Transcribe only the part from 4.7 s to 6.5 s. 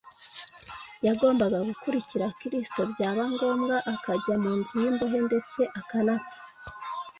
y’imbohe ndetse akanapfa.